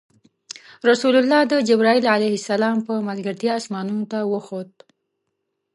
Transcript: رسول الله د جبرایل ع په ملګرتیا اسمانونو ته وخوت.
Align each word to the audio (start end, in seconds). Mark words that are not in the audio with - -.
رسول 0.89 1.15
الله 1.21 1.41
د 1.51 1.53
جبرایل 1.69 2.05
ع 2.13 2.15
په 2.87 2.93
ملګرتیا 3.09 3.53
اسمانونو 3.57 4.05
ته 4.11 4.19
وخوت. 4.33 4.71